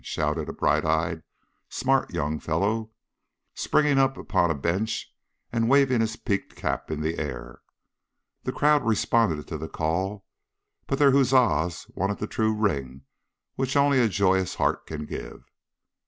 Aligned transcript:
shouted 0.03 0.49
a 0.49 0.53
bright 0.53 0.83
eyed, 0.83 1.21
smart 1.69 2.09
young 2.11 2.39
fellow, 2.39 2.89
springing 3.53 3.99
up 3.99 4.17
upon 4.17 4.49
a 4.49 4.55
bench 4.55 5.13
and 5.51 5.69
waving 5.69 6.01
his 6.01 6.15
peaked 6.15 6.55
cap 6.55 6.89
in 6.89 7.01
the 7.01 7.19
air. 7.19 7.61
The 8.41 8.51
crowd 8.51 8.83
responded 8.83 9.45
to 9.49 9.59
the 9.59 9.69
call, 9.69 10.25
but 10.87 10.97
their 10.97 11.11
huzzas 11.11 11.85
wanted 11.93 12.17
the 12.17 12.25
true 12.25 12.55
ring 12.55 13.03
which 13.53 13.75
only 13.77 13.99
a 13.99 14.09
joyous 14.09 14.55
heart 14.55 14.87
can 14.87 15.05
give. 15.05 15.43